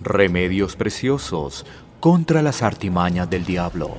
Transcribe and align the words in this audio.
Remedios 0.00 0.76
preciosos 0.76 1.66
contra 1.98 2.40
las 2.40 2.62
artimañas 2.62 3.28
del 3.28 3.44
diablo 3.44 3.90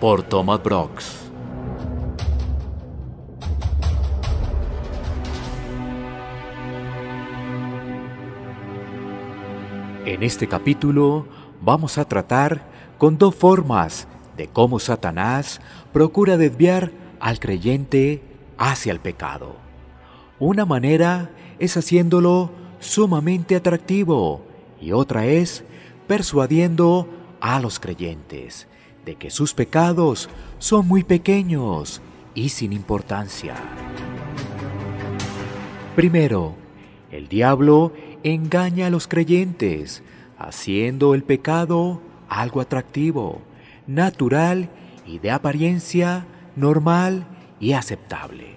por 0.00 0.24
Thomas 0.24 0.60
Brooks. 0.60 1.30
En 10.04 10.24
este 10.24 10.48
capítulo 10.48 11.28
vamos 11.60 11.98
a 11.98 12.04
tratar 12.04 12.66
con 12.98 13.16
dos 13.16 13.32
formas 13.32 14.08
de 14.36 14.48
cómo 14.48 14.80
Satanás 14.80 15.60
procura 15.92 16.36
desviar 16.36 16.90
al 17.20 17.38
creyente 17.38 18.24
hacia 18.56 18.90
el 18.90 18.98
pecado. 18.98 19.54
Una 20.40 20.64
manera 20.64 21.30
es 21.60 21.76
haciéndolo 21.76 22.50
sumamente 22.80 23.54
atractivo 23.54 24.47
y 24.80 24.92
otra 24.92 25.26
es 25.26 25.64
persuadiendo 26.06 27.08
a 27.40 27.60
los 27.60 27.78
creyentes 27.80 28.66
de 29.04 29.16
que 29.16 29.30
sus 29.30 29.54
pecados 29.54 30.28
son 30.58 30.86
muy 30.86 31.04
pequeños 31.04 32.00
y 32.34 32.50
sin 32.50 32.72
importancia. 32.72 33.54
Primero, 35.96 36.54
el 37.10 37.28
diablo 37.28 37.92
engaña 38.22 38.86
a 38.86 38.90
los 38.90 39.08
creyentes 39.08 40.02
haciendo 40.38 41.14
el 41.14 41.22
pecado 41.22 42.00
algo 42.28 42.60
atractivo, 42.60 43.40
natural 43.86 44.68
y 45.06 45.18
de 45.18 45.30
apariencia 45.30 46.26
normal 46.54 47.26
y 47.58 47.72
aceptable. 47.72 48.56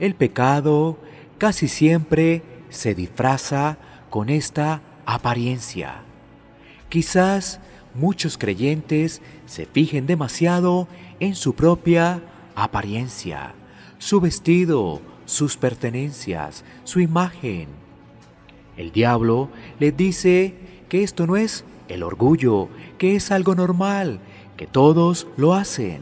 El 0.00 0.14
pecado 0.14 0.98
casi 1.38 1.68
siempre 1.68 2.42
se 2.70 2.94
disfraza 2.94 3.76
con 4.10 4.30
esta 4.30 4.80
apariencia. 5.14 6.02
Quizás 6.88 7.60
muchos 7.94 8.38
creyentes 8.38 9.20
se 9.46 9.66
fijen 9.66 10.06
demasiado 10.06 10.88
en 11.20 11.34
su 11.34 11.54
propia 11.54 12.22
apariencia, 12.54 13.54
su 13.98 14.20
vestido, 14.20 15.00
sus 15.24 15.56
pertenencias, 15.56 16.64
su 16.84 17.00
imagen. 17.00 17.68
El 18.76 18.92
diablo 18.92 19.50
les 19.78 19.96
dice 19.96 20.54
que 20.88 21.02
esto 21.02 21.26
no 21.26 21.36
es 21.36 21.64
el 21.88 22.02
orgullo, 22.02 22.68
que 22.98 23.16
es 23.16 23.30
algo 23.30 23.54
normal, 23.54 24.20
que 24.56 24.66
todos 24.66 25.26
lo 25.36 25.54
hacen. 25.54 26.00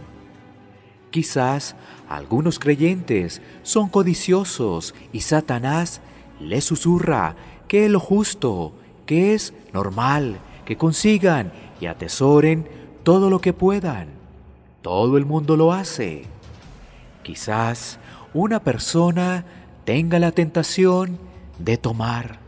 Quizás 1.10 1.74
algunos 2.08 2.58
creyentes 2.58 3.42
son 3.62 3.88
codiciosos 3.88 4.94
y 5.12 5.20
Satanás 5.20 6.00
les 6.40 6.64
susurra 6.64 7.34
que 7.66 7.88
lo 7.88 8.00
justo, 8.00 8.72
que 9.11 9.34
es 9.34 9.53
normal, 9.72 10.39
que 10.64 10.77
consigan 10.77 11.53
y 11.80 11.86
atesoren 11.86 12.69
todo 13.03 13.28
lo 13.28 13.41
que 13.41 13.53
puedan. 13.53 14.06
Todo 14.83 15.19
el 15.19 15.27
mundo 15.27 15.56
lo 15.56 15.72
hace. 15.72 16.27
Quizás 17.25 17.98
una 18.34 18.61
persona 18.61 19.44
tenga 19.84 20.20
la 20.20 20.31
tentación 20.31 21.19
de 21.58 21.77
tomar. 21.77 22.38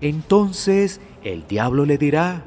Entonces 0.00 1.02
el 1.22 1.46
diablo 1.46 1.84
le 1.84 1.98
dirá 1.98 2.44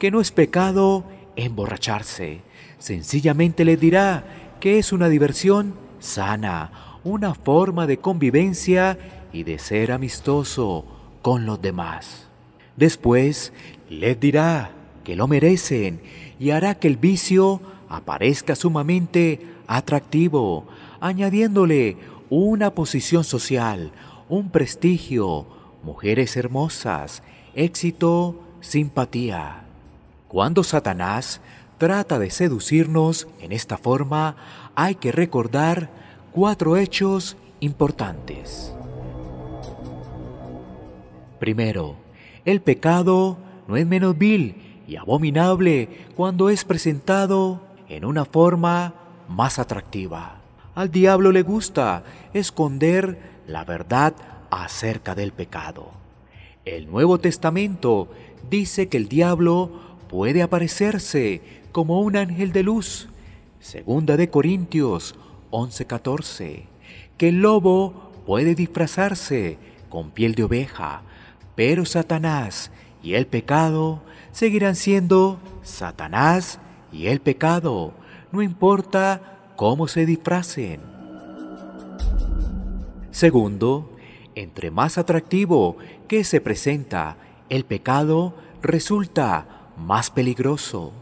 que 0.00 0.10
no 0.10 0.20
es 0.20 0.32
pecado 0.32 1.04
emborracharse. 1.36 2.40
Sencillamente 2.80 3.64
le 3.64 3.76
dirá 3.76 4.24
que 4.58 4.80
es 4.80 4.92
una 4.92 5.08
diversión 5.08 5.74
sana, 6.00 6.98
una 7.04 7.34
forma 7.34 7.86
de 7.86 7.98
convivencia 7.98 8.98
y 9.32 9.44
de 9.44 9.60
ser 9.60 9.92
amistoso 9.92 10.84
con 11.22 11.46
los 11.46 11.62
demás. 11.62 12.31
Después 12.76 13.52
les 13.88 14.18
dirá 14.18 14.72
que 15.04 15.16
lo 15.16 15.28
merecen 15.28 16.00
y 16.38 16.50
hará 16.50 16.74
que 16.76 16.88
el 16.88 16.96
vicio 16.96 17.60
aparezca 17.88 18.56
sumamente 18.56 19.40
atractivo, 19.66 20.66
añadiéndole 21.00 21.96
una 22.30 22.70
posición 22.70 23.24
social, 23.24 23.92
un 24.28 24.50
prestigio, 24.50 25.46
mujeres 25.82 26.36
hermosas, 26.36 27.22
éxito, 27.54 28.40
simpatía. 28.60 29.64
Cuando 30.28 30.64
Satanás 30.64 31.40
trata 31.76 32.18
de 32.18 32.30
seducirnos 32.30 33.28
en 33.40 33.52
esta 33.52 33.76
forma, 33.76 34.36
hay 34.74 34.94
que 34.94 35.12
recordar 35.12 35.90
cuatro 36.32 36.76
hechos 36.76 37.36
importantes. 37.60 38.72
Primero, 41.38 41.96
el 42.44 42.60
pecado 42.60 43.38
no 43.68 43.76
es 43.76 43.86
menos 43.86 44.18
vil 44.18 44.82
y 44.86 44.96
abominable 44.96 45.88
cuando 46.16 46.50
es 46.50 46.64
presentado 46.64 47.60
en 47.88 48.04
una 48.04 48.24
forma 48.24 48.94
más 49.28 49.58
atractiva. 49.58 50.40
Al 50.74 50.90
diablo 50.90 51.32
le 51.32 51.42
gusta 51.42 52.02
esconder 52.32 53.18
la 53.46 53.64
verdad 53.64 54.14
acerca 54.50 55.14
del 55.14 55.32
pecado. 55.32 55.90
El 56.64 56.90
Nuevo 56.90 57.18
Testamento 57.18 58.08
dice 58.48 58.88
que 58.88 58.96
el 58.96 59.08
diablo 59.08 59.70
puede 60.08 60.42
aparecerse 60.42 61.42
como 61.72 62.00
un 62.00 62.16
ángel 62.16 62.52
de 62.52 62.62
luz. 62.62 63.08
Segunda 63.60 64.16
de 64.16 64.30
Corintios 64.30 65.14
11:14. 65.50 66.64
Que 67.16 67.28
el 67.28 67.40
lobo 67.40 68.12
puede 68.26 68.54
disfrazarse 68.54 69.58
con 69.88 70.10
piel 70.10 70.34
de 70.34 70.44
oveja, 70.44 71.02
pero 71.54 71.84
Satanás 71.84 72.70
y 73.02 73.14
el 73.14 73.26
pecado 73.26 74.02
seguirán 74.32 74.76
siendo 74.76 75.38
Satanás 75.62 76.58
y 76.92 77.06
el 77.06 77.20
pecado, 77.20 77.92
no 78.30 78.42
importa 78.42 79.52
cómo 79.56 79.88
se 79.88 80.06
disfracen. 80.06 80.80
Segundo, 83.10 83.90
entre 84.34 84.70
más 84.70 84.98
atractivo 84.98 85.76
que 86.08 86.24
se 86.24 86.40
presenta 86.40 87.16
el 87.48 87.64
pecado, 87.64 88.34
resulta 88.62 89.46
más 89.76 90.10
peligroso. 90.10 90.92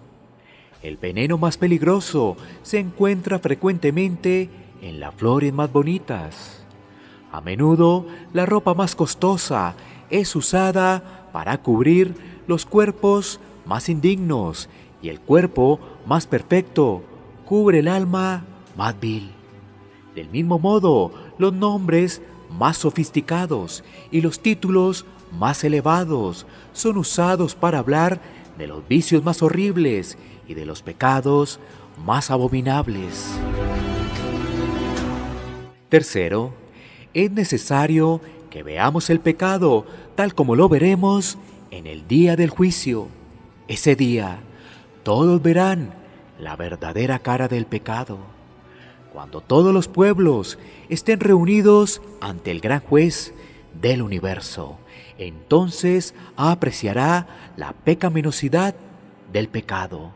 El 0.82 0.96
veneno 0.96 1.38
más 1.38 1.56
peligroso 1.56 2.36
se 2.62 2.78
encuentra 2.78 3.38
frecuentemente 3.38 4.50
en 4.82 4.98
las 4.98 5.14
flores 5.14 5.52
más 5.52 5.70
bonitas. 5.72 6.64
A 7.30 7.40
menudo 7.40 8.06
la 8.32 8.46
ropa 8.46 8.74
más 8.74 8.96
costosa 8.96 9.74
es 10.10 10.34
usada 10.36 11.28
para 11.32 11.58
cubrir 11.58 12.14
los 12.46 12.66
cuerpos 12.66 13.40
más 13.64 13.88
indignos 13.88 14.68
y 15.02 15.08
el 15.08 15.20
cuerpo 15.20 15.80
más 16.06 16.26
perfecto 16.26 17.02
cubre 17.46 17.80
el 17.80 17.88
alma 17.88 18.44
más 18.76 18.98
vil. 18.98 19.30
Del 20.14 20.28
mismo 20.28 20.58
modo, 20.58 21.12
los 21.38 21.52
nombres 21.52 22.20
más 22.50 22.78
sofisticados 22.78 23.84
y 24.10 24.20
los 24.20 24.40
títulos 24.40 25.06
más 25.38 25.62
elevados 25.62 26.46
son 26.72 26.96
usados 26.96 27.54
para 27.54 27.78
hablar 27.78 28.20
de 28.58 28.66
los 28.66 28.86
vicios 28.86 29.24
más 29.24 29.42
horribles 29.42 30.18
y 30.48 30.54
de 30.54 30.66
los 30.66 30.82
pecados 30.82 31.60
más 32.04 32.30
abominables. 32.30 33.30
Tercero, 35.88 36.52
es 37.14 37.30
necesario 37.30 38.20
que 38.50 38.62
veamos 38.62 39.08
el 39.10 39.20
pecado 39.20 39.86
tal 40.16 40.34
como 40.34 40.56
lo 40.56 40.68
veremos 40.68 41.38
en 41.70 41.86
el 41.86 42.06
día 42.06 42.36
del 42.36 42.50
juicio. 42.50 43.08
Ese 43.68 43.94
día, 43.94 44.40
todos 45.04 45.40
verán 45.40 45.94
la 46.38 46.56
verdadera 46.56 47.20
cara 47.20 47.48
del 47.48 47.66
pecado. 47.66 48.18
Cuando 49.12 49.40
todos 49.40 49.72
los 49.72 49.88
pueblos 49.88 50.58
estén 50.88 51.20
reunidos 51.20 52.02
ante 52.20 52.50
el 52.50 52.60
gran 52.60 52.80
juez 52.80 53.32
del 53.80 54.02
universo, 54.02 54.78
entonces 55.18 56.14
apreciará 56.36 57.52
la 57.56 57.72
pecaminosidad 57.72 58.74
del 59.32 59.48
pecado. 59.48 60.12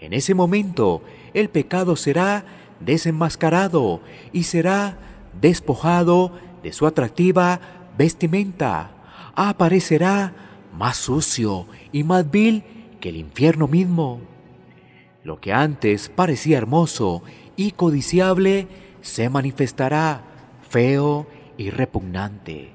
En 0.00 0.12
ese 0.12 0.34
momento, 0.34 1.02
el 1.34 1.48
pecado 1.48 1.96
será 1.96 2.44
desenmascarado 2.80 4.00
y 4.32 4.44
será 4.44 4.98
despojado 5.40 6.32
de 6.62 6.72
su 6.72 6.86
atractiva 6.86 7.60
vestimenta. 7.96 8.90
Aparecerá 9.34 10.32
más 10.76 10.96
sucio 10.96 11.66
y 11.92 12.04
más 12.04 12.30
vil 12.30 12.64
que 13.00 13.10
el 13.10 13.16
infierno 13.16 13.68
mismo. 13.68 14.20
Lo 15.24 15.40
que 15.40 15.52
antes 15.52 16.08
parecía 16.08 16.58
hermoso 16.58 17.22
y 17.56 17.72
codiciable 17.72 18.66
se 19.02 19.28
manifestará 19.28 20.22
feo 20.68 21.26
y 21.56 21.70
repugnante. 21.70 22.70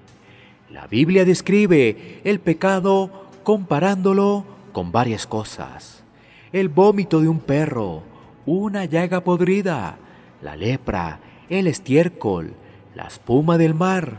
La 0.69 0.87
Biblia 0.87 1.25
describe 1.25 2.21
el 2.23 2.39
pecado 2.39 3.29
comparándolo 3.43 4.45
con 4.71 4.91
varias 4.91 5.25
cosas. 5.25 6.03
El 6.51 6.69
vómito 6.69 7.21
de 7.21 7.27
un 7.27 7.39
perro, 7.39 8.03
una 8.45 8.85
llaga 8.85 9.23
podrida, 9.23 9.97
la 10.41 10.55
lepra, 10.55 11.19
el 11.49 11.67
estiércol, 11.67 12.53
la 12.97 13.05
espuma 13.05 13.59
del 13.59 13.75
mar. 13.75 14.17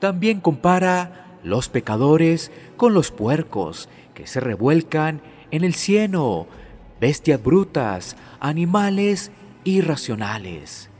También 0.00 0.40
compara 0.40 1.38
los 1.44 1.68
pecadores 1.68 2.50
con 2.76 2.92
los 2.92 3.12
puercos 3.12 3.88
que 4.14 4.26
se 4.26 4.40
revuelcan 4.40 5.22
en 5.52 5.62
el 5.62 5.74
cieno, 5.74 6.48
bestias 7.00 7.40
brutas, 7.40 8.16
animales 8.40 9.30
irracionales, 9.62 10.90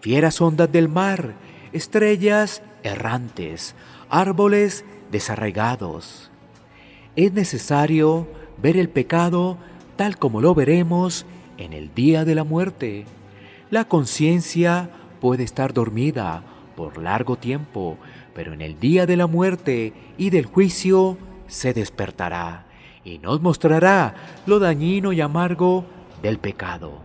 fieras 0.00 0.40
ondas 0.40 0.70
del 0.70 0.88
mar, 0.88 1.34
estrellas 1.72 2.62
errantes, 2.84 3.74
árboles 4.08 4.84
desarraigados. 5.10 6.30
Es 7.16 7.32
necesario 7.32 8.28
ver 8.62 8.76
el 8.76 8.88
pecado 8.88 9.58
tal 9.96 10.18
como 10.18 10.40
lo 10.40 10.54
veremos 10.54 11.26
en 11.58 11.72
el 11.72 11.92
día 11.94 12.24
de 12.24 12.36
la 12.36 12.44
muerte. 12.44 13.06
La 13.70 13.86
conciencia 13.86 14.90
puede 15.20 15.42
estar 15.42 15.72
dormida 15.72 16.44
por 16.76 17.02
largo 17.02 17.36
tiempo, 17.36 17.96
pero 18.34 18.52
en 18.52 18.60
el 18.60 18.78
día 18.78 19.06
de 19.06 19.16
la 19.16 19.26
muerte 19.26 19.92
y 20.18 20.30
del 20.30 20.46
juicio 20.46 21.18
se 21.48 21.72
despertará 21.72 22.66
y 23.04 23.18
nos 23.18 23.40
mostrará 23.40 24.14
lo 24.46 24.58
dañino 24.58 25.12
y 25.12 25.20
amargo 25.20 25.84
del 26.22 26.38
pecado. 26.38 27.00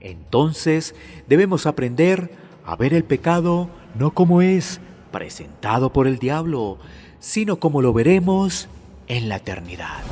Entonces 0.00 0.94
debemos 1.26 1.66
aprender 1.66 2.30
a 2.64 2.76
ver 2.76 2.94
el 2.94 3.04
pecado 3.04 3.68
no 3.98 4.12
como 4.12 4.42
es 4.42 4.80
presentado 5.10 5.92
por 5.92 6.06
el 6.06 6.18
diablo, 6.18 6.78
sino 7.18 7.56
como 7.56 7.82
lo 7.82 7.92
veremos 7.92 8.68
en 9.08 9.28
la 9.28 9.36
eternidad. 9.36 10.02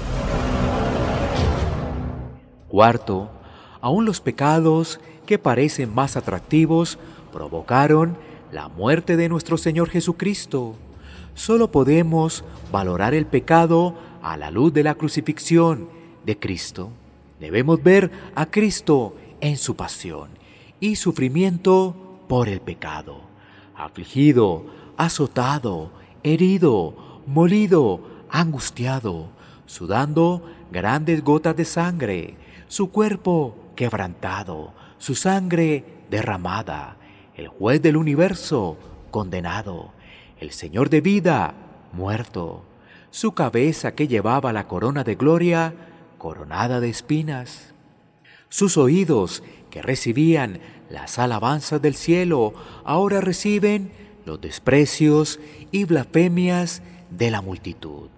Cuarto, 2.68 3.30
aún 3.80 4.04
los 4.04 4.20
pecados 4.20 5.00
que 5.24 5.38
parecen 5.38 5.94
más 5.94 6.16
atractivos 6.16 6.98
provocaron 7.32 8.16
la 8.52 8.68
muerte 8.68 9.16
de 9.16 9.28
nuestro 9.28 9.56
Señor 9.56 9.90
Jesucristo. 9.90 10.74
Solo 11.34 11.70
podemos 11.70 12.44
valorar 12.72 13.14
el 13.14 13.26
pecado 13.26 13.94
a 14.22 14.36
la 14.36 14.50
luz 14.50 14.72
de 14.72 14.82
la 14.82 14.94
crucifixión 14.94 15.88
de 16.24 16.38
Cristo. 16.38 16.90
Debemos 17.40 17.82
ver 17.82 18.10
a 18.34 18.46
Cristo 18.46 19.14
en 19.40 19.56
su 19.56 19.76
pasión 19.76 20.30
y 20.80 20.96
sufrimiento 20.96 21.94
por 22.28 22.48
el 22.48 22.60
pecado, 22.60 23.20
afligido, 23.76 24.66
azotado, 24.96 25.90
herido, 26.22 27.22
molido, 27.26 28.00
angustiado, 28.30 29.28
sudando 29.66 30.42
grandes 30.72 31.22
gotas 31.22 31.56
de 31.56 31.64
sangre, 31.64 32.36
su 32.66 32.90
cuerpo 32.90 33.56
quebrantado, 33.76 34.72
su 34.98 35.14
sangre 35.14 35.84
derramada, 36.10 36.97
el 37.38 37.46
juez 37.46 37.80
del 37.80 37.96
universo 37.96 38.76
condenado, 39.12 39.92
el 40.40 40.50
Señor 40.50 40.90
de 40.90 41.00
vida 41.00 41.54
muerto, 41.92 42.64
su 43.10 43.32
cabeza 43.32 43.94
que 43.94 44.08
llevaba 44.08 44.52
la 44.52 44.66
corona 44.66 45.04
de 45.04 45.14
gloria 45.14 45.72
coronada 46.18 46.80
de 46.80 46.90
espinas, 46.90 47.72
sus 48.48 48.76
oídos 48.76 49.44
que 49.70 49.82
recibían 49.82 50.58
las 50.90 51.20
alabanzas 51.20 51.80
del 51.80 51.94
cielo 51.94 52.54
ahora 52.84 53.20
reciben 53.20 53.92
los 54.26 54.40
desprecios 54.40 55.38
y 55.70 55.84
blasfemias 55.84 56.82
de 57.10 57.30
la 57.30 57.40
multitud. 57.40 58.08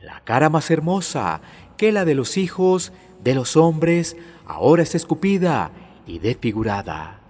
La 0.00 0.20
cara 0.20 0.48
más 0.48 0.70
hermosa 0.70 1.40
que 1.76 1.90
la 1.90 2.04
de 2.04 2.14
los 2.14 2.36
hijos 2.36 2.92
de 3.24 3.34
los 3.34 3.56
hombres 3.56 4.16
ahora 4.46 4.84
es 4.84 4.94
escupida 4.94 5.72
y 6.06 6.20
desfigurada. 6.20 7.23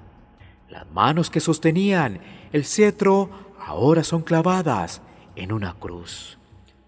Las 0.75 0.91
manos 0.91 1.31
que 1.31 1.39
sostenían 1.39 2.19
el 2.53 2.65
cetro 2.65 3.31
ahora 3.65 4.03
son 4.03 4.23
clavadas 4.23 5.03
en 5.37 5.53
una 5.53 5.75
cruz. 5.75 6.37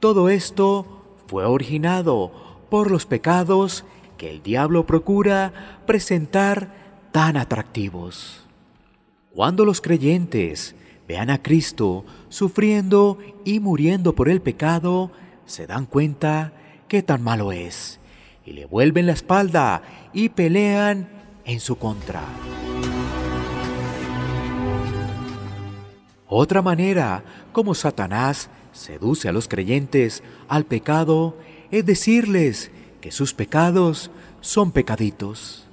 Todo 0.00 0.28
esto 0.28 1.04
fue 1.28 1.44
originado 1.44 2.32
por 2.68 2.90
los 2.90 3.06
pecados 3.06 3.84
que 4.18 4.28
el 4.28 4.42
diablo 4.42 4.86
procura 4.86 5.82
presentar 5.86 6.74
tan 7.12 7.36
atractivos. 7.36 8.44
Cuando 9.32 9.64
los 9.64 9.80
creyentes 9.80 10.74
vean 11.06 11.30
a 11.30 11.40
Cristo 11.40 12.04
sufriendo 12.28 13.18
y 13.44 13.60
muriendo 13.60 14.16
por 14.16 14.28
el 14.28 14.40
pecado, 14.40 15.12
se 15.44 15.68
dan 15.68 15.86
cuenta 15.86 16.52
que 16.88 17.04
tan 17.04 17.22
malo 17.22 17.52
es 17.52 18.00
y 18.44 18.50
le 18.50 18.66
vuelven 18.66 19.06
la 19.06 19.12
espalda 19.12 19.82
y 20.12 20.30
pelean 20.30 21.08
en 21.44 21.60
su 21.60 21.76
contra. 21.76 22.24
Otra 26.28 26.62
manera 26.62 27.22
como 27.52 27.74
Satanás 27.74 28.48
seduce 28.72 29.28
a 29.28 29.32
los 29.32 29.48
creyentes 29.48 30.22
al 30.48 30.64
pecado 30.64 31.36
es 31.70 31.86
decirles 31.86 32.70
que 33.00 33.10
sus 33.10 33.32
pecados 33.32 34.10
son 34.40 34.72
pecaditos. 34.72 35.66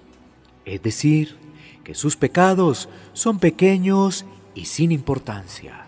Es 0.65 0.81
decir, 0.81 1.38
que 1.83 1.95
sus 1.95 2.15
pecados 2.15 2.88
son 3.13 3.39
pequeños 3.39 4.25
y 4.55 4.65
sin 4.65 4.91
importancia. 4.91 5.88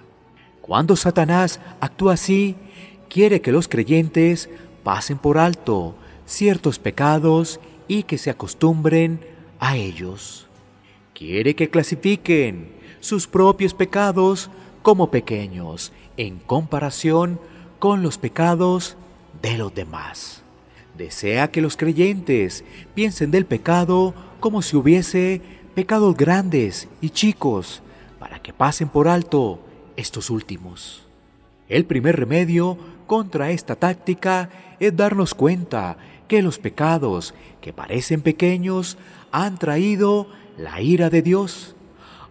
Cuando 0.61 0.95
Satanás 0.95 1.59
actúa 1.79 2.13
así, 2.13 2.55
quiere 3.07 3.41
que 3.41 3.51
los 3.51 3.67
creyentes 3.67 4.49
pasen 4.83 5.17
por 5.17 5.37
alto 5.37 5.95
ciertos 6.25 6.79
pecados 6.79 7.59
y 7.87 8.03
que 8.03 8.17
se 8.17 8.31
acostumbren 8.31 9.19
a 9.59 9.77
ellos. 9.77 10.47
Quiere 11.13 11.55
que 11.55 11.69
clasifiquen 11.69 12.74
sus 13.05 13.27
propios 13.27 13.75
pecados 13.75 14.49
como 14.81 15.11
pequeños 15.11 15.93
en 16.17 16.39
comparación 16.39 17.39
con 17.77 18.01
los 18.01 18.17
pecados 18.17 18.97
de 19.43 19.59
los 19.59 19.73
demás. 19.75 20.41
Desea 20.97 21.51
que 21.51 21.61
los 21.61 21.77
creyentes 21.77 22.63
piensen 22.95 23.29
del 23.29 23.45
pecado 23.45 24.15
como 24.39 24.63
si 24.63 24.75
hubiese 24.75 25.41
pecados 25.75 26.17
grandes 26.17 26.87
y 26.99 27.11
chicos, 27.11 27.83
para 28.17 28.39
que 28.39 28.53
pasen 28.53 28.89
por 28.89 29.07
alto 29.07 29.59
estos 29.97 30.31
últimos. 30.31 31.05
El 31.69 31.85
primer 31.85 32.15
remedio 32.15 32.75
contra 33.05 33.51
esta 33.51 33.75
táctica 33.75 34.49
es 34.79 34.95
darnos 34.95 35.35
cuenta 35.35 35.97
que 36.27 36.41
los 36.41 36.57
pecados 36.57 37.35
que 37.61 37.71
parecen 37.71 38.21
pequeños 38.21 38.97
han 39.31 39.59
traído 39.59 40.27
la 40.57 40.81
ira 40.81 41.11
de 41.11 41.21
Dios. 41.21 41.74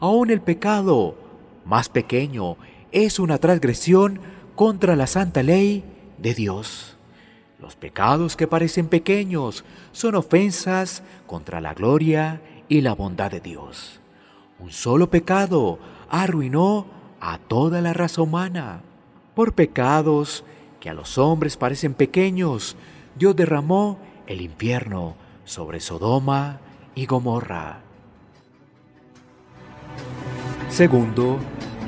Aún 0.00 0.31
el 0.31 0.41
pecado 0.41 1.17
más 1.64 1.88
pequeño 1.88 2.56
es 2.93 3.19
una 3.19 3.38
transgresión 3.38 4.20
contra 4.55 4.96
la 4.96 5.06
santa 5.06 5.43
ley 5.43 5.85
de 6.19 6.35
Dios. 6.35 6.97
Los 7.61 7.76
pecados 7.76 8.37
que 8.37 8.47
parecen 8.47 8.88
pequeños 8.88 9.64
son 9.92 10.14
ofensas 10.16 11.02
contra 11.26 11.61
la 11.61 11.75
gloria 11.75 12.40
y 12.68 12.83
la 12.83 12.95
bondad 12.95 13.30
de 13.30 13.40
Dios. 13.40 14.00
Un 14.59 14.71
solo 14.71 15.11
pecado 15.11 15.78
arruinó 16.11 16.87
a 17.21 17.38
toda 17.38 17.80
la 17.80 17.92
raza 17.92 18.23
humana. 18.23 18.83
Por 19.35 19.54
pecados 19.54 20.45
que 20.78 20.90
a 20.90 20.95
los 20.95 21.16
hombres 21.16 21.57
parecen 21.57 21.95
pequeños, 21.95 22.76
Dios 23.16 23.35
derramó 23.35 23.99
el 24.26 24.40
infierno 24.40 25.16
sobre 25.45 25.80
Sodoma 25.80 26.61
y 26.95 27.07
Gomorra. 27.07 27.84
Segundo, 30.75 31.38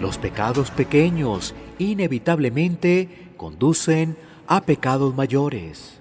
los 0.01 0.17
pecados 0.17 0.71
pequeños 0.71 1.57
inevitablemente 1.81 3.33
conducen 3.37 4.17
a 4.47 4.61
pecados 4.61 5.13
mayores. 5.13 5.99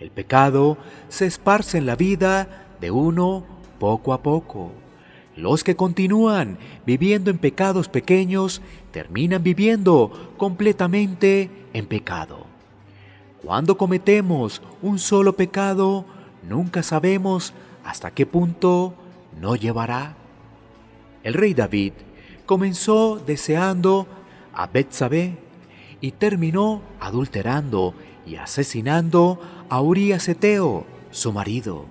El 0.00 0.10
pecado 0.10 0.78
se 1.08 1.26
esparce 1.26 1.78
en 1.78 1.86
la 1.86 1.94
vida 1.94 2.66
de 2.80 2.90
uno 2.90 3.46
poco 3.78 4.12
a 4.12 4.20
poco. 4.20 4.72
Los 5.36 5.62
que 5.62 5.76
continúan 5.76 6.58
viviendo 6.84 7.30
en 7.30 7.38
pecados 7.38 7.88
pequeños 7.88 8.62
terminan 8.90 9.44
viviendo 9.44 10.32
completamente 10.36 11.52
en 11.72 11.86
pecado. 11.86 12.46
Cuando 13.44 13.78
cometemos 13.78 14.60
un 14.82 14.98
solo 14.98 15.34
pecado, 15.34 16.04
nunca 16.42 16.82
sabemos 16.82 17.54
hasta 17.84 18.10
qué 18.10 18.26
punto 18.26 18.94
no 19.40 19.54
llevará. 19.54 20.16
El 21.22 21.34
rey 21.34 21.54
David 21.54 21.92
comenzó 22.48 23.22
deseando 23.26 24.06
a 24.54 24.66
Betsabé 24.68 25.36
y 26.00 26.12
terminó 26.12 26.80
adulterando 26.98 27.92
y 28.26 28.36
asesinando 28.36 29.38
a 29.68 29.82
Urias 29.82 30.26
Eteo, 30.28 30.86
su 31.10 31.30
marido. 31.30 31.84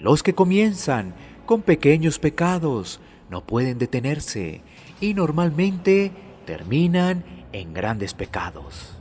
Los 0.00 0.22
que 0.22 0.34
comienzan 0.34 1.12
con 1.44 1.60
pequeños 1.60 2.18
pecados 2.18 3.00
no 3.28 3.44
pueden 3.44 3.78
detenerse 3.78 4.62
y 4.98 5.12
normalmente 5.12 6.10
terminan 6.46 7.22
en 7.52 7.74
grandes 7.74 8.14
pecados. 8.14 8.94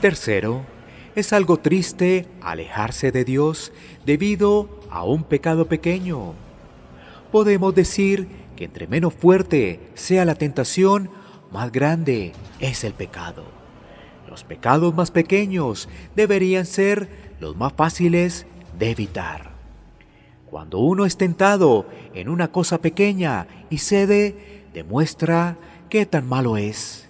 Tercero, 0.00 0.62
es 1.14 1.32
algo 1.32 1.58
triste 1.58 2.26
alejarse 2.40 3.12
de 3.12 3.24
Dios 3.24 3.72
debido 4.04 4.68
a 4.90 5.04
un 5.04 5.22
pecado 5.22 5.68
pequeño. 5.68 6.34
Podemos 7.32 7.74
decir 7.74 8.28
que 8.56 8.66
entre 8.66 8.86
menos 8.86 9.14
fuerte 9.14 9.80
sea 9.94 10.26
la 10.26 10.34
tentación, 10.34 11.08
más 11.50 11.72
grande 11.72 12.32
es 12.60 12.84
el 12.84 12.92
pecado. 12.92 13.44
Los 14.28 14.44
pecados 14.44 14.94
más 14.94 15.10
pequeños 15.10 15.88
deberían 16.14 16.66
ser 16.66 17.08
los 17.40 17.56
más 17.56 17.72
fáciles 17.72 18.46
de 18.78 18.90
evitar. 18.90 19.52
Cuando 20.50 20.80
uno 20.80 21.06
es 21.06 21.16
tentado 21.16 21.86
en 22.12 22.28
una 22.28 22.48
cosa 22.48 22.76
pequeña 22.82 23.46
y 23.70 23.78
cede, 23.78 24.66
demuestra 24.74 25.56
qué 25.88 26.04
tan 26.04 26.28
malo 26.28 26.58
es. 26.58 27.08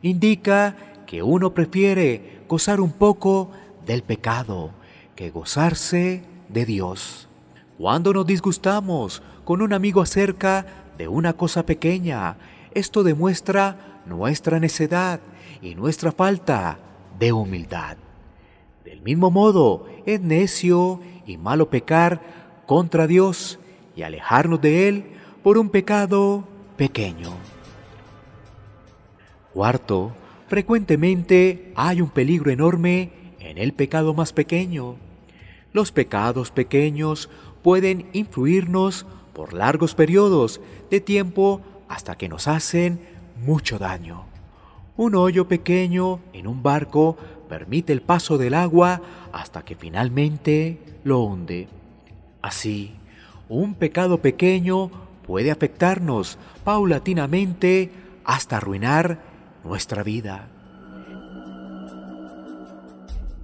Indica 0.00 0.76
que 1.08 1.24
uno 1.24 1.54
prefiere 1.54 2.42
gozar 2.46 2.80
un 2.80 2.92
poco 2.92 3.50
del 3.84 4.04
pecado 4.04 4.70
que 5.16 5.30
gozarse 5.30 6.22
de 6.48 6.64
Dios. 6.64 7.28
Cuando 7.78 8.12
nos 8.12 8.26
disgustamos 8.26 9.22
con 9.46 9.62
un 9.62 9.72
amigo 9.72 10.02
acerca 10.02 10.66
de 10.98 11.06
una 11.06 11.34
cosa 11.34 11.64
pequeña, 11.64 12.36
esto 12.74 13.04
demuestra 13.04 14.02
nuestra 14.04 14.58
necedad 14.58 15.20
y 15.62 15.76
nuestra 15.76 16.10
falta 16.10 16.78
de 17.16 17.32
humildad. 17.32 17.96
Del 18.84 19.02
mismo 19.02 19.30
modo, 19.30 19.86
es 20.04 20.20
necio 20.20 21.00
y 21.28 21.36
malo 21.36 21.70
pecar 21.70 22.20
contra 22.66 23.06
Dios 23.06 23.60
y 23.94 24.02
alejarnos 24.02 24.60
de 24.60 24.88
Él 24.88 25.04
por 25.44 25.58
un 25.58 25.70
pecado 25.70 26.42
pequeño. 26.76 27.30
Cuarto, 29.54 30.10
frecuentemente 30.48 31.72
hay 31.76 32.00
un 32.00 32.10
peligro 32.10 32.50
enorme 32.50 33.12
en 33.38 33.58
el 33.58 33.74
pecado 33.74 34.12
más 34.12 34.32
pequeño. 34.32 34.96
Los 35.72 35.92
pecados 35.92 36.50
pequeños 36.50 37.30
pueden 37.62 38.06
influirnos 38.12 39.06
por 39.36 39.52
largos 39.52 39.94
periodos 39.94 40.62
de 40.90 41.02
tiempo 41.02 41.60
hasta 41.88 42.16
que 42.16 42.26
nos 42.26 42.48
hacen 42.48 42.98
mucho 43.44 43.78
daño. 43.78 44.24
Un 44.96 45.14
hoyo 45.14 45.46
pequeño 45.46 46.20
en 46.32 46.46
un 46.46 46.62
barco 46.62 47.18
permite 47.46 47.92
el 47.92 48.00
paso 48.00 48.38
del 48.38 48.54
agua 48.54 49.02
hasta 49.34 49.62
que 49.62 49.74
finalmente 49.74 50.78
lo 51.04 51.20
hunde. 51.20 51.68
Así, 52.40 52.94
un 53.50 53.74
pecado 53.74 54.22
pequeño 54.22 54.90
puede 55.26 55.50
afectarnos 55.50 56.38
paulatinamente 56.64 57.90
hasta 58.24 58.56
arruinar 58.56 59.20
nuestra 59.64 60.02
vida. 60.02 60.48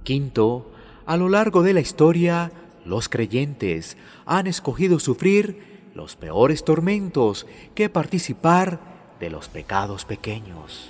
Quinto, 0.03 0.71
a 1.05 1.17
lo 1.17 1.29
largo 1.29 1.61
de 1.61 1.73
la 1.73 1.81
historia, 1.81 2.51
los 2.83 3.09
creyentes 3.09 3.95
han 4.25 4.47
escogido 4.47 4.97
sufrir 4.97 5.72
los 5.93 6.15
peores 6.15 6.63
tormentos 6.63 7.45
que 7.75 7.89
participar 7.89 8.79
de 9.19 9.29
los 9.29 9.47
pecados 9.47 10.05
pequeños. 10.05 10.89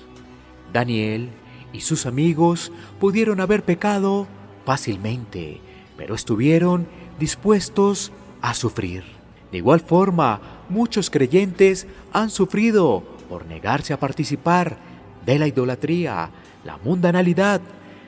Daniel 0.72 1.29
y 1.72 1.81
sus 1.81 2.05
amigos 2.05 2.72
pudieron 3.00 3.41
haber 3.41 3.63
pecado 3.63 4.27
fácilmente, 4.65 5.60
pero 5.98 6.15
estuvieron 6.15 6.88
dispuestos 7.19 8.12
a 8.41 8.53
sufrir. 8.53 9.03
De 9.51 9.57
igual 9.60 9.81
forma, 9.81 10.41
muchos 10.69 11.10
creyentes 11.10 11.86
han 12.12 12.29
sufrido 12.29 13.03
por 13.29 13.45
negarse 13.45 13.93
a 13.93 14.00
participar 14.00 14.77
de 15.25 15.39
la 15.39 15.48
idolatría, 15.48 16.31
la 16.63 16.77
mundanalidad, 16.77 17.62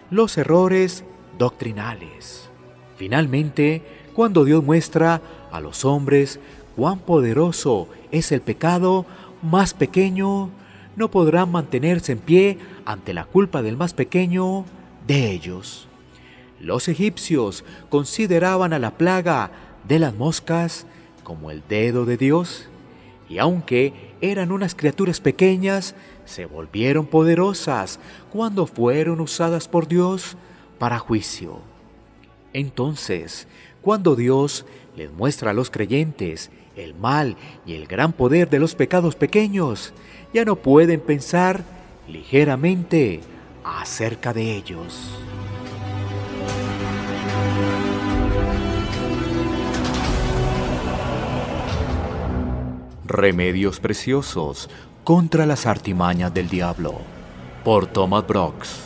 los 0.09 0.37
errores 0.37 1.03
doctrinales. 1.37 2.49
Finalmente, 2.97 3.83
cuando 4.15 4.45
Dios 4.45 4.63
muestra 4.63 5.21
a 5.51 5.59
los 5.59 5.85
hombres 5.85 6.39
cuán 6.75 6.99
poderoso 6.99 7.87
es 8.11 8.31
el 8.31 8.41
pecado 8.41 9.05
más 9.41 9.73
pequeño, 9.73 10.49
no 10.95 11.11
podrán 11.11 11.51
mantenerse 11.51 12.13
en 12.13 12.19
pie 12.19 12.57
ante 12.85 13.13
la 13.13 13.25
culpa 13.25 13.61
del 13.61 13.77
más 13.77 13.93
pequeño 13.93 14.65
de 15.07 15.31
ellos. 15.31 15.87
Los 16.59 16.87
egipcios 16.87 17.63
consideraban 17.89 18.73
a 18.73 18.79
la 18.79 18.91
plaga 18.91 19.51
de 19.87 19.99
las 19.99 20.15
moscas 20.15 20.87
como 21.23 21.51
el 21.51 21.63
dedo 21.67 22.05
de 22.05 22.17
Dios, 22.17 22.67
y 23.27 23.39
aunque 23.39 24.13
eran 24.21 24.51
unas 24.51 24.75
criaturas 24.75 25.19
pequeñas, 25.19 25.95
se 26.25 26.45
volvieron 26.45 27.05
poderosas 27.07 27.99
cuando 28.31 28.67
fueron 28.67 29.19
usadas 29.19 29.67
por 29.67 29.87
Dios 29.87 30.37
para 30.77 30.99
juicio. 30.99 31.59
Entonces, 32.53 33.47
cuando 33.81 34.15
Dios 34.15 34.65
les 34.95 35.11
muestra 35.11 35.51
a 35.51 35.53
los 35.53 35.69
creyentes 35.69 36.51
el 36.75 36.95
mal 36.95 37.35
y 37.65 37.73
el 37.73 37.87
gran 37.87 38.13
poder 38.13 38.49
de 38.49 38.59
los 38.59 38.75
pecados 38.75 39.15
pequeños, 39.15 39.93
ya 40.33 40.45
no 40.45 40.55
pueden 40.55 40.99
pensar 40.99 41.63
ligeramente 42.07 43.21
acerca 43.63 44.33
de 44.33 44.55
ellos. 44.55 45.11
Remedios 53.05 53.79
preciosos 53.79 54.69
contra 55.03 55.45
las 55.45 55.65
artimañas 55.65 56.33
del 56.33 56.49
diablo 56.49 56.95
por 57.63 57.87
Thomas 57.87 58.25
Brooks. 58.27 58.84